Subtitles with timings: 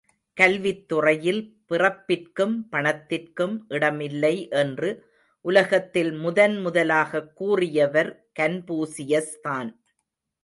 [0.37, 4.89] கல்வித் துறையில் பிறப்பிற்கும், பணத்திற்கும் இடமில்லை என்று
[5.45, 9.71] உலகத்தில் முதன் முதலாகக் கூறியவர் கன்பூசியஸ்தான்!